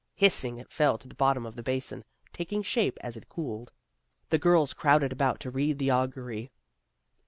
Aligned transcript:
Hissing 0.15 0.57
it 0.57 0.71
fell 0.71 0.97
to 0.97 1.07
the 1.07 1.13
bottom 1.13 1.45
of 1.45 1.55
the 1.55 1.61
basin, 1.61 2.03
taking 2.33 2.63
shape 2.63 2.97
as 3.01 3.15
it 3.15 3.29
cooled. 3.29 3.71
The 4.31 4.39
girls 4.39 4.73
crowded 4.73 5.11
about 5.11 5.39
to 5.41 5.51
read 5.51 5.77
the 5.77 5.91
augury. 5.91 6.49